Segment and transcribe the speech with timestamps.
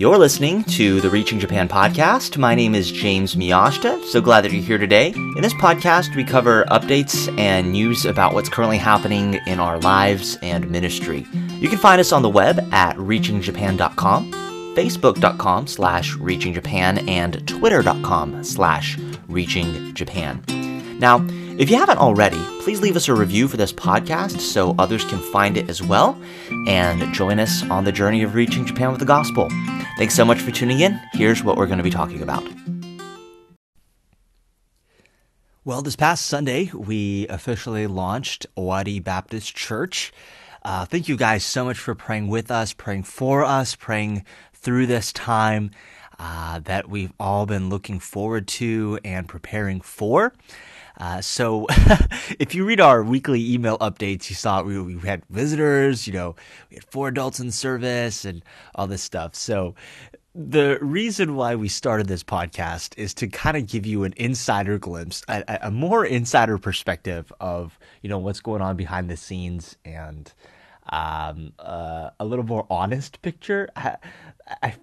[0.00, 2.38] You're listening to the Reaching Japan podcast.
[2.38, 4.02] My name is James Miyashita.
[4.04, 5.08] So glad that you're here today.
[5.08, 10.38] In this podcast, we cover updates and news about what's currently happening in our lives
[10.40, 11.26] and ministry.
[11.58, 14.32] You can find us on the web at reachingjapan.com,
[14.74, 18.96] facebook.com slash reachingjapan, and twitter.com slash
[19.28, 20.98] reachingjapan.
[20.98, 21.26] Now,
[21.58, 25.18] if you haven't already, please leave us a review for this podcast so others can
[25.30, 26.18] find it as well
[26.66, 29.50] and join us on the journey of reaching Japan with the gospel.
[30.00, 30.98] Thanks so much for tuning in.
[31.12, 32.42] Here's what we're going to be talking about.
[35.62, 40.10] Well, this past Sunday, we officially launched Owari Baptist Church.
[40.62, 44.24] Uh, thank you guys so much for praying with us, praying for us, praying
[44.54, 45.70] through this time
[46.18, 50.32] uh, that we've all been looking forward to and preparing for.
[51.00, 51.66] Uh, so,
[52.38, 56.36] if you read our weekly email updates, you saw we, we had visitors, you know,
[56.68, 59.34] we had four adults in service and all this stuff.
[59.34, 59.74] So,
[60.34, 64.78] the reason why we started this podcast is to kind of give you an insider
[64.78, 69.76] glimpse, a, a, more insider perspective of you know what's going on behind the scenes
[69.84, 70.32] and
[70.90, 73.68] um, uh, a little more honest picture.
[73.74, 73.96] I,
[74.62, 74.74] I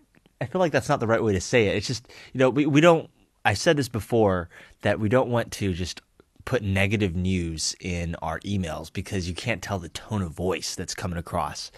[0.41, 1.75] I feel like that's not the right way to say it.
[1.75, 3.09] It's just you know we we don't.
[3.45, 4.49] I said this before
[4.81, 6.01] that we don't want to just
[6.47, 10.95] put negative news in our emails because you can't tell the tone of voice that's
[10.95, 11.73] coming across.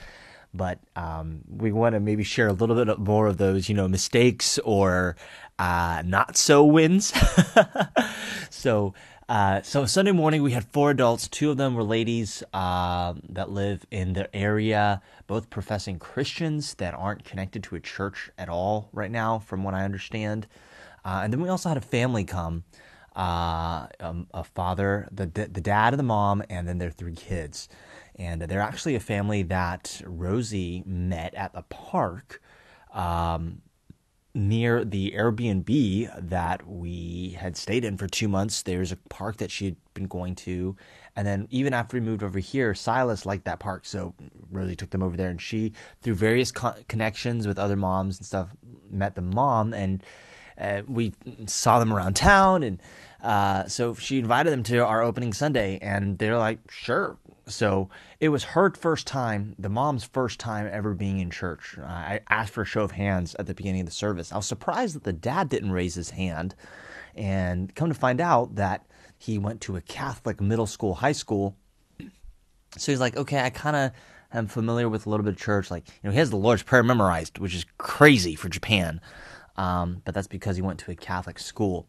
[0.53, 3.87] But um, we want to maybe share a little bit more of those, you know,
[3.87, 5.15] mistakes or
[5.57, 7.11] uh, not so wins.
[8.51, 8.93] so,
[9.27, 11.27] uh, so Sunday morning we had four adults.
[11.27, 16.93] Two of them were ladies uh, that live in the area, both professing Christians that
[16.93, 20.45] aren't connected to a church at all right now, from what I understand.
[21.03, 22.65] Uh, and then we also had a family come
[23.15, 27.69] uh, um, a father, the the dad and the mom, and then their three kids.
[28.15, 32.41] And they're actually a family that Rosie met at the park
[32.93, 33.61] um,
[34.35, 38.61] near the Airbnb that we had stayed in for two months.
[38.61, 40.75] There's a park that she had been going to.
[41.15, 43.85] And then even after we moved over here, Silas liked that park.
[43.85, 44.13] So
[44.51, 45.29] Rosie took them over there.
[45.29, 48.49] And she, through various co- connections with other moms and stuff,
[48.91, 49.73] met the mom.
[49.73, 50.03] And
[50.87, 51.13] we
[51.47, 52.79] saw them around town and
[53.21, 57.17] uh, so she invited them to our opening Sunday, and they're like, sure.
[57.47, 57.89] So
[58.19, 61.77] it was her first time, the mom's first time ever being in church.
[61.79, 64.31] I asked for a show of hands at the beginning of the service.
[64.31, 66.55] I was surprised that the dad didn't raise his hand,
[67.15, 68.85] and come to find out that
[69.17, 71.57] he went to a Catholic middle school, high school.
[72.77, 73.91] So he's like, okay, I kind of
[74.31, 75.69] am familiar with a little bit of church.
[75.69, 79.01] Like, you know, he has the Lord's Prayer memorized, which is crazy for Japan.
[79.59, 81.85] Um, but that's because he went to a Catholic school.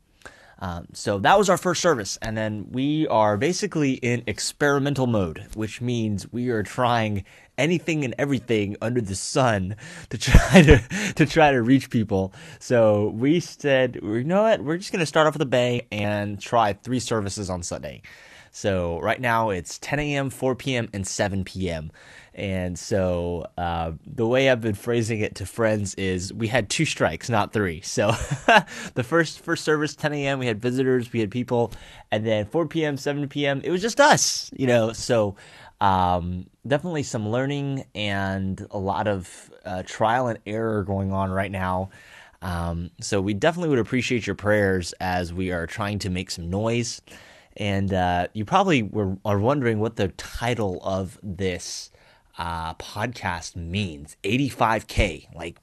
[0.58, 5.46] Um, so that was our first service, and then we are basically in experimental mode,
[5.54, 7.24] which means we are trying
[7.56, 9.76] anything and everything under the sun
[10.10, 12.34] to try to to try to reach people.
[12.58, 16.38] So we said, you know what, we're just gonna start off with a bang and
[16.38, 18.02] try three services on Sunday.
[18.50, 21.92] So right now it's 10 a.m., 4 p.m., and 7 p.m.
[22.34, 26.84] And so uh, the way I've been phrasing it to friends is we had two
[26.84, 27.80] strikes, not three.
[27.82, 28.08] So
[28.94, 30.38] the first first service 10 a.m.
[30.38, 31.72] we had visitors, we had people,
[32.10, 33.60] and then 4 p.m., 7 p.m.
[33.62, 34.92] it was just us, you know.
[34.92, 35.36] So
[35.80, 41.50] um, definitely some learning and a lot of uh, trial and error going on right
[41.50, 41.90] now.
[42.42, 46.48] Um, so we definitely would appreciate your prayers as we are trying to make some
[46.48, 47.02] noise.
[47.60, 51.90] And uh, you probably were are wondering what the title of this
[52.38, 55.34] uh, podcast means 85K.
[55.34, 55.58] Like,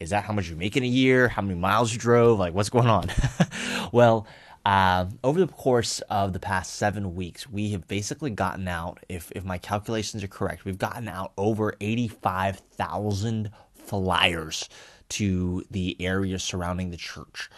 [0.00, 1.28] is that how much you make in a year?
[1.28, 2.38] How many miles you drove?
[2.38, 3.12] Like, what's going on?
[3.92, 4.26] well,
[4.64, 9.30] uh, over the course of the past seven weeks, we have basically gotten out, if,
[9.32, 14.70] if my calculations are correct, we've gotten out over 85,000 flyers
[15.10, 17.50] to the area surrounding the church.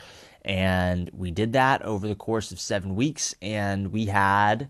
[0.44, 4.68] And we did that over the course of seven weeks, and we had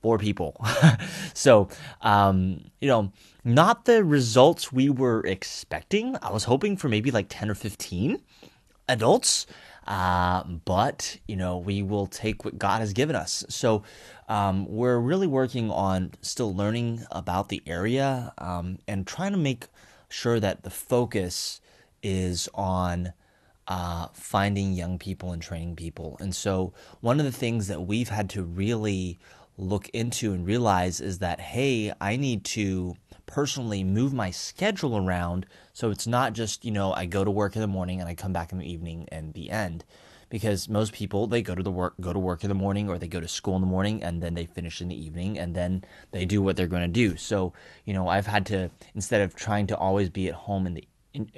[0.00, 0.56] four people.
[1.34, 1.68] so,
[2.02, 3.12] um, you know,
[3.44, 6.16] not the results we were expecting.
[6.22, 8.20] I was hoping for maybe like 10 or 15
[8.88, 9.46] adults.
[9.86, 13.44] Uh, but, you know, we will take what God has given us.
[13.48, 13.82] So,
[14.28, 19.66] um, we're really working on still learning about the area um, and trying to make
[20.08, 21.60] sure that the focus
[22.02, 23.12] is on
[23.72, 26.18] uh, finding young people and training people.
[26.20, 29.18] And so, one of the things that we've had to really
[29.56, 35.46] look into and realize is that, hey, I need to personally move my schedule around
[35.72, 38.14] so it's not just, you know, I go to work in the morning and I
[38.14, 39.86] come back in the evening and the end.
[40.28, 42.98] Because most people they go to the work go to work in the morning or
[42.98, 45.54] they go to school in the morning and then they finish in the evening and
[45.54, 47.16] then they do what they're going to do.
[47.16, 47.52] So,
[47.84, 50.88] you know, I've had to instead of trying to always be at home in the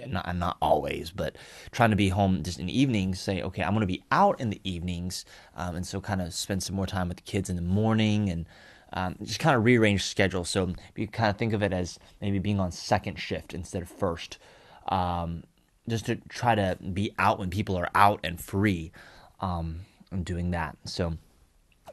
[0.06, 1.37] not, not always, but
[1.71, 4.41] trying to be home just in the evenings, say, okay, I'm going to be out
[4.41, 5.25] in the evenings.
[5.56, 8.29] Um, and so kind of spend some more time with the kids in the morning
[8.29, 8.47] and
[8.93, 10.44] um, just kind of rearrange schedule.
[10.44, 13.88] So you kind of think of it as maybe being on second shift instead of
[13.88, 14.38] first.
[14.88, 15.44] Um,
[15.88, 18.93] just to try to be out when people are out and free
[19.41, 19.81] um,
[20.11, 20.76] and doing that.
[20.85, 21.19] So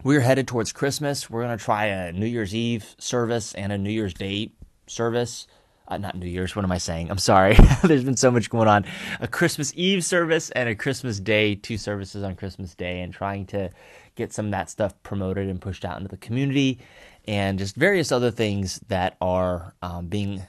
[0.03, 1.29] we're headed towards Christmas.
[1.29, 4.51] We're going to try a New Year's Eve service and a New Year's Day
[4.87, 5.47] service.
[5.91, 7.11] Uh, not New Year's, what am I saying?
[7.11, 7.57] I'm sorry.
[7.83, 8.85] There's been so much going on.
[9.19, 13.45] A Christmas Eve service and a Christmas Day, two services on Christmas Day, and trying
[13.47, 13.69] to
[14.15, 16.79] get some of that stuff promoted and pushed out into the community,
[17.27, 20.41] and just various other things that are um, being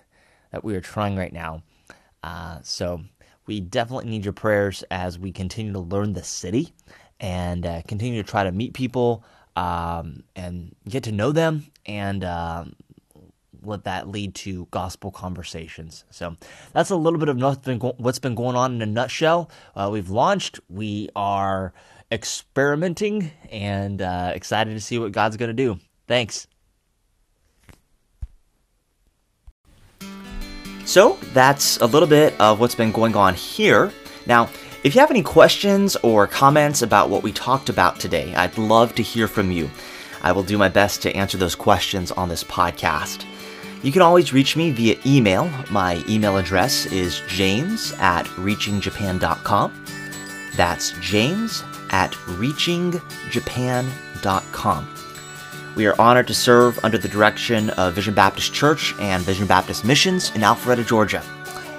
[0.53, 1.65] that we are trying right now.
[2.23, 3.01] Uh, so
[3.47, 6.73] we definitely need your prayers as we continue to learn the city
[7.19, 9.25] and uh, continue to try to meet people
[9.57, 12.65] um, and get to know them and uh,
[13.65, 16.05] let that lead to gospel conversations.
[16.11, 16.37] So
[16.73, 17.41] that's a little bit of
[17.99, 19.51] what's been, going on in a nutshell.
[19.75, 21.73] Uh, we've launched, we are
[22.11, 25.79] experimenting, and uh, excited to see what God's going to do.
[26.07, 26.47] Thanks.
[30.85, 33.93] So that's a little bit of what's been going on here.
[34.27, 34.49] Now,
[34.85, 38.95] if you have any questions or comments about what we talked about today, I'd love
[38.97, 39.71] to hear from you.
[40.23, 43.25] I will do my best to answer those questions on this podcast.
[43.83, 45.51] You can always reach me via email.
[45.71, 49.85] My email address is james at reachingjapan.com.
[50.57, 54.89] That's james at reachingjapan.com.
[55.75, 59.85] We are honored to serve under the direction of Vision Baptist Church and Vision Baptist
[59.85, 61.23] Missions in Alpharetta, Georgia.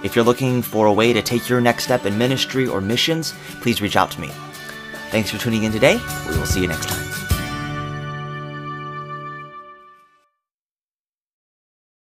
[0.03, 3.33] If you're looking for a way to take your next step in ministry or missions,
[3.61, 4.29] please reach out to me.
[5.11, 5.99] Thanks for tuning in today.
[6.29, 7.22] We will see you next time.